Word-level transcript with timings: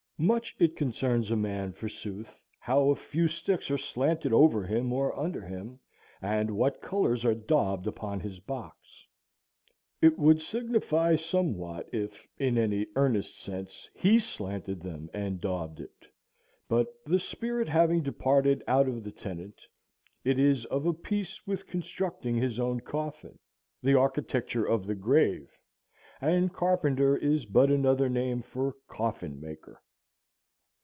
Much 0.23 0.55
it 0.59 0.75
concerns 0.75 1.31
a 1.31 1.35
man, 1.35 1.73
forsooth, 1.73 2.39
how 2.59 2.91
a 2.91 2.95
few 2.95 3.27
sticks 3.27 3.71
are 3.71 3.77
slanted 3.79 4.31
over 4.31 4.61
him 4.61 4.93
or 4.93 5.17
under 5.19 5.41
him, 5.41 5.79
and 6.21 6.51
what 6.55 6.79
colors 6.79 7.25
are 7.25 7.33
daubed 7.33 7.87
upon 7.87 8.19
his 8.19 8.39
box. 8.39 9.07
It 9.99 10.19
would 10.19 10.39
signify 10.39 11.15
somewhat, 11.15 11.89
if, 11.91 12.27
in 12.37 12.59
any 12.59 12.85
earnest 12.95 13.39
sense, 13.41 13.89
he 13.95 14.19
slanted 14.19 14.79
them 14.81 15.09
and 15.11 15.41
daubed 15.41 15.79
it; 15.79 16.05
but 16.69 16.89
the 17.03 17.19
spirit 17.19 17.67
having 17.67 18.03
departed 18.03 18.63
out 18.67 18.87
of 18.87 19.03
the 19.03 19.11
tenant, 19.11 19.59
it 20.23 20.37
is 20.37 20.65
of 20.65 20.85
a 20.85 20.93
piece 20.93 21.47
with 21.47 21.65
constructing 21.65 22.35
his 22.35 22.59
own 22.59 22.79
coffin,—the 22.81 23.95
architecture 23.95 24.67
of 24.67 24.85
the 24.85 24.93
grave, 24.93 25.49
and 26.21 26.53
"carpenter" 26.53 27.17
is 27.17 27.47
but 27.47 27.71
another 27.71 28.07
name 28.07 28.43
for 28.43 28.75
"coffin 28.87 29.41
maker." 29.41 29.81